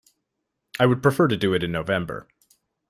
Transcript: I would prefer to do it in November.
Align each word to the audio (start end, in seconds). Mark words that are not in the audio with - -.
I 0.79 0.87
would 0.87 1.03
prefer 1.03 1.27
to 1.27 1.37
do 1.37 1.53
it 1.53 1.63
in 1.63 1.71
November. 1.71 2.27